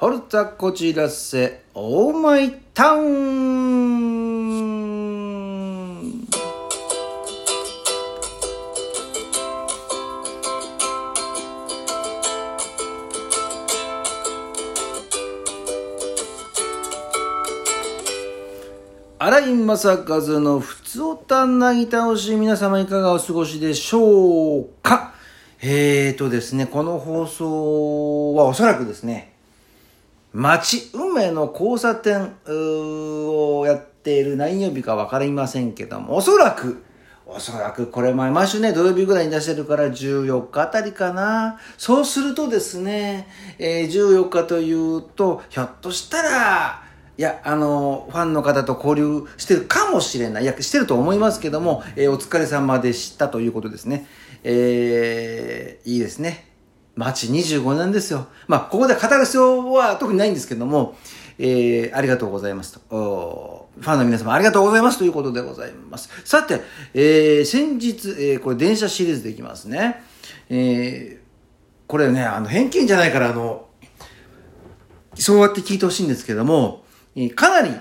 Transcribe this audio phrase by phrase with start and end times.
[0.00, 3.90] ホルツァこちらせ、オーマイタウン。
[19.18, 25.12] 荒井正和のふつおたなぎ倒し、皆様いかがお過ごしでしょうか？
[25.60, 29.34] えーとですね、この放送はおそらくですね、
[30.32, 36.84] 町、運命の交差点をやっている何曜日かわかりませんけども、おそらく、
[37.26, 41.58] おそらくこれ毎毎週ね、土曜日ぐらいに出してるから14日あたりかな。
[41.76, 46.84] そうするとですね、えー、14日というと、ひょっとしたら、
[47.18, 50.44] いや、あの、ファンの方と交流してるかもしれない。
[50.44, 54.06] いや、してると思いますけども、えー、お疲れ様でしたということですね。
[54.44, 56.49] えー、いいですね。
[56.96, 58.26] 町25年ですよ。
[58.46, 60.96] まあ、ここで語る必要は特にないんですけども、
[61.38, 63.68] えー、ありがとうございますと。
[63.80, 66.10] ファンの皆様ありがとうございますということでございます。
[66.24, 66.60] さて、
[66.92, 70.02] えー、先日、えー、これ電車シリーズでいきますね。
[70.50, 73.68] えー、これね、あの、偏見じゃないから、あの、
[75.14, 76.84] そうやって聞いてほしいんですけども、
[77.34, 77.74] かなり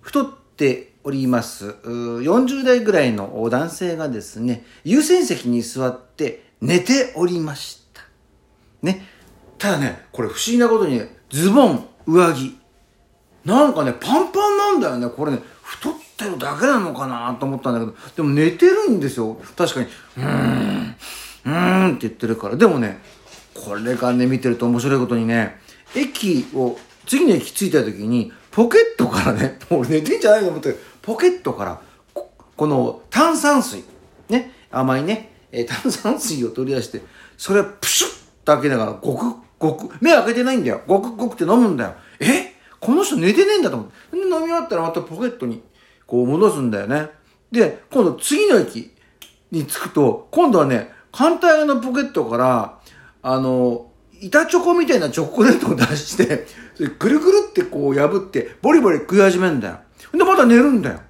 [0.00, 1.76] 太っております。
[1.84, 7.87] 40代ぐらいの男性がですね、優先席に座って寝ておりました。
[8.82, 9.06] ね。
[9.58, 12.56] ただね、これ不思議なことにね、ズボン、上着、
[13.44, 15.08] なんかね、パンパンなんだよね。
[15.08, 19.38] これね、太ってるだけなのかなと思ったんだけど、でも寝てるんですよ。
[19.56, 20.96] 確かに、うーん、
[21.46, 22.56] うーんって言ってるから。
[22.56, 23.00] でもね、
[23.54, 25.58] これがね、見てると面白いことにね、
[25.94, 31.80] 駅を次の駅着いた時に、ポケットからね、もう寝てんじゃないと思ってポケットから
[32.12, 33.84] こ、この炭酸水、
[34.28, 37.02] ね、甘いね、え、炭酸水を取り出して、
[37.36, 38.07] それをプシュ
[38.54, 40.82] 開けながら、ごく、ごく、目開けてないんだよ。
[40.86, 41.94] ごくごくって飲むんだよ。
[42.20, 42.54] え？
[42.80, 44.16] この人寝てねえんだと思って。
[44.16, 45.62] で、飲み終わったらまたポケットに、
[46.06, 47.10] こう戻すんだよね。
[47.50, 48.94] で、今度次の駅
[49.50, 52.78] に着くと、今度はね、反対側のポケットから、
[53.22, 59.78] あの、板チョコみたいなチョコレートを出して、それぐるぐるってこう破って、ボリボリ食い始めるんだよ。
[60.12, 61.00] で、また寝るんだよ。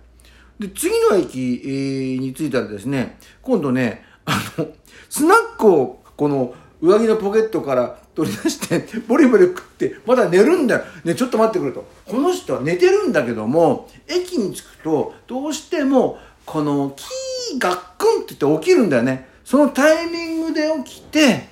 [0.59, 4.69] で、次の駅、に着いたらですね、今度ね、あの、
[5.09, 10.85] スナックをこの上着のポケットから取り出して、 ボリボリ食って、まだ寝るんだよ。
[11.05, 11.85] ね、ちょっと待ってくれと。
[12.07, 19.29] この人は寝てるんだけども、駅に着くと、どうしても、この、キーガックンって言って起きるんだよね。
[19.45, 21.49] そのタイミングで起きて、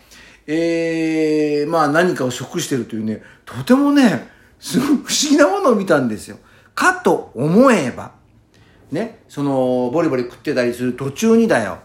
[0.47, 4.29] えー、まあ何かを食してるというね、とてもね、
[4.61, 6.39] すごい不思議なものを見たんですよ。
[6.75, 8.13] かと思えば、
[8.93, 11.79] ね、その、ボリボリ食ってたりする途中にだよ。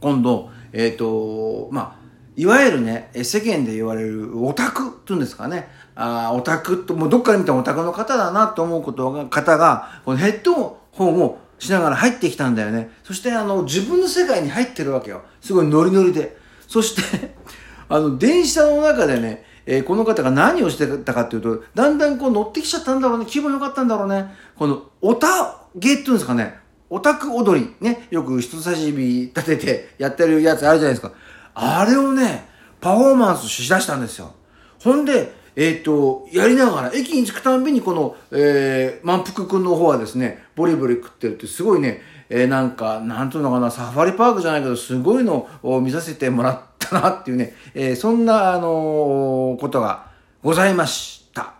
[0.00, 2.01] 今度、えっ、ー、と、まあ、
[2.36, 5.68] いわゆるね、世間で言われるオタクっていうんですかね。
[5.94, 12.90] あオタクと、もうどっかで見たオタクの方だなと思うことが、方が、このヘッドホンをしながら入ってきたんだよね。
[13.04, 15.22] そしてあの、自分の世界に入ってるわけよ。
[15.40, 16.36] すごいノリノリで。
[16.66, 17.34] そして
[17.88, 23.26] あの、電車の中でね、えー、この方が何をしてたかっていうと、だんだんこう乗ってきちゃったんだろうね。
[23.26, 24.34] 気分良かったんだろうね。
[24.56, 26.56] この、オタゲっていうんですかね。
[26.88, 27.74] オタク踊り。
[27.80, 28.08] ね。
[28.10, 31.12] よく人差し指立ててやってるやつあるじゃないですか。
[31.54, 32.46] あれをね、
[32.80, 34.34] パフォーマンスしだしたんですよ。
[34.82, 50.06] ほんで、えっ、ー、と、やりながら、駅に着くたんびにこの、えー、満腹くんの方はですね、ボリボリ食ってるってすごいね、えー、なんか、なんというのかな、サファリパークじゃないけど、すごいのを見させてもらったなっていうね、えー、そんな、あのー、ことが
[50.42, 51.54] ございました。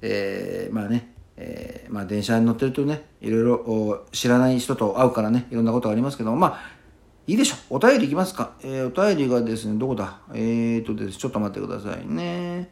[0.00, 6.79] えー、まあね、えー、まあ電車に乗ってるとね、いろいろ知らない人と会うからね、いろんなことがありますけど、まあ、
[7.26, 7.56] いいでしょ。
[7.68, 8.52] お便りいきますか。
[8.62, 12.70] えー、お便りがですね、どこだえーとです、ちょっと待ってくださいね。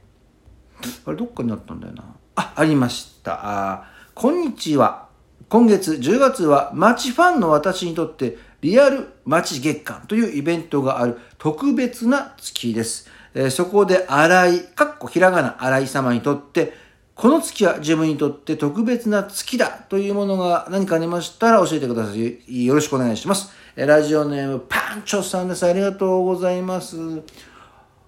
[1.07, 2.05] あれ、どっかになったんだよな。
[2.37, 3.39] あ、ありました。
[3.43, 5.09] あこんにちは。
[5.49, 13.09] 今月10月は街ファンの私にとってリアル街月間というイベントがある特別な月です。
[13.35, 16.73] えー、そこで新井、かっこひらがな新井様にとって、
[17.15, 22.65] この月は自分にとって特別な月だというものが何かありましたら教えてください。
[22.65, 23.53] よろしくお願いします。
[23.87, 25.65] ラジオネームパンチョさんです。
[25.65, 26.97] ありがとうございます。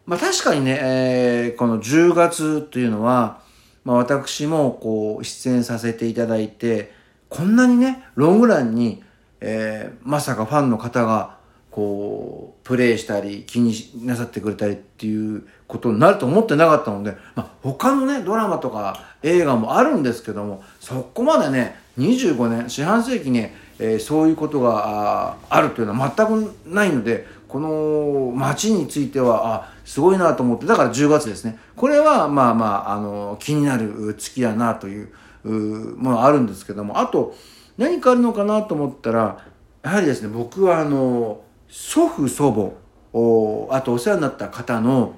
[0.05, 3.40] まあ確かにね、えー、この10月というのは、
[3.84, 6.93] まあ私もこう出演させていただいて、
[7.28, 9.05] こんなにね、ロングランに、
[9.40, 11.38] えー、まさかファンの方が、
[11.70, 13.73] こう、プレイしたり、気に
[14.05, 31.58] なさってくれたりっていうことになると思ってなかったので、まあ、他のね、ドラマとか映画もあるんですけども、そこまでね、25年、四半世紀ね、えー、そういうことがあるというのは全くないので、この街については、あ、すごいなと思って、だから10月ですね。
[31.74, 35.08] これは、まあまあ、あの、気になる月やなという、
[35.42, 37.34] ものあるんですけども、あと、
[37.78, 39.38] 何かあるのかなと思ったら、
[39.82, 45.14] やはりですね、僕はあの、祖父祖母、あとお世話になった方の、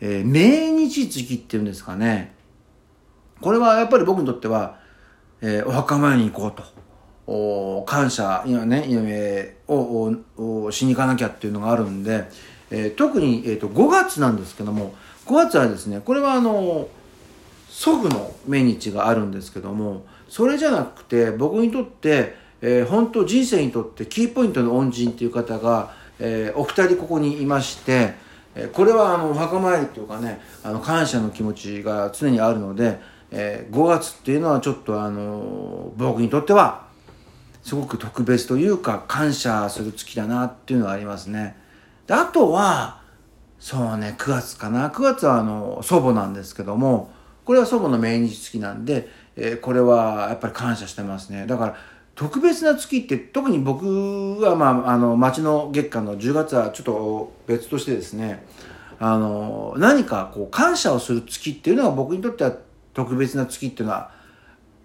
[0.00, 2.32] えー、命日月っていうんですかね。
[3.40, 4.78] これはやっぱり僕にとっては、
[5.40, 6.83] えー、お墓参りに行こうと。
[7.26, 10.14] お感謝、今ね、えー、を
[10.66, 12.24] おしに行かなきゃっていうのがあるんで、
[12.70, 14.94] えー、特に、えーと、5月なんですけども
[15.26, 16.88] 5月はですねこれはあの
[17.68, 28.14] 祖父の命日があるんですけどもそれじゃなくて僕にとって、えー、本当人生にとってキーポイントの恩人っていう方が、えー、お二人ここにいまして、
[28.54, 32.98] えー、これはあのお墓参りっていうかねあの感謝の気持ちが常にあるので、
[33.30, 36.83] えー、5月っていうのはちょっとあの僕にとっては
[37.64, 41.56] すごく特別というか感謝する月だなっていうのがありますね。
[42.06, 43.00] であとは
[43.58, 47.10] そうね9月かな9月はあの祖母なんですけども
[47.46, 51.76] これは祖母の命日月なんで、えー、これはやっぱり感謝してますねだから
[52.14, 58.44] 特別な月って特に僕は、まあ、あの町の月間の10月はちょっと別としてですね
[59.00, 62.54] あの何かこう感謝をする月っていうのが僕にとっては
[62.92, 64.10] 特別な月っていうのは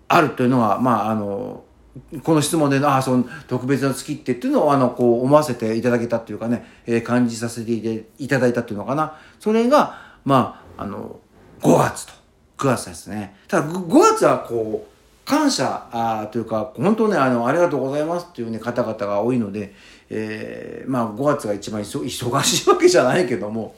[0.08, 1.66] あるというのはまああの
[2.24, 9.18] この質問で、ああ、その特別な月ってっていうのを、あの、こう思わせていただけたっていうかね、えー、感じさせていただいたっていうのかな。
[9.40, 11.20] それが、まあ、あの、
[11.62, 12.14] 5月と
[12.58, 13.36] 9月ですね。
[13.48, 15.00] ただ、5月はこう、
[15.30, 19.76] 感謝あというか、本当ね、あの、ありがとうございますっていうね、方々が多いので、
[20.10, 23.76] えー、まあ、5月が一番忙しいわけじゃないけども、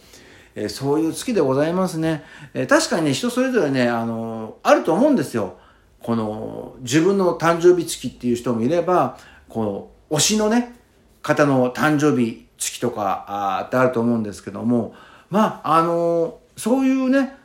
[0.56, 2.24] えー、そういう月でございますね。
[2.54, 5.58] えー、確かにね、人それぞれね、あの、あると思うんですよ。
[6.04, 9.18] この自分の誕生日月っていう人もいれば、
[9.50, 10.76] この推しのね、
[11.22, 13.26] 方の誕生日月とか
[13.60, 14.94] あってあると思うんですけども、
[15.30, 17.36] まあ、あのそういうね、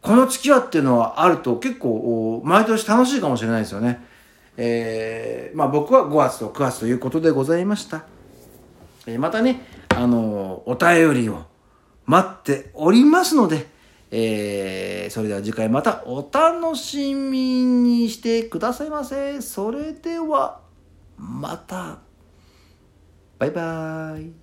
[0.00, 4.04] この月はっていうのはあると結構毎年楽しいかもしれないですよね。
[4.56, 8.04] えー、まあ僕は5月と9月ということでございました。
[9.06, 9.60] えー、またね、
[9.90, 11.44] あのお便りを
[12.06, 13.66] 待っておりますので、
[14.14, 19.40] えー、それでは次回またお楽しみにしてくださいませ。
[19.40, 20.60] それでは、
[21.16, 22.00] また。
[23.38, 24.41] バイバーイ。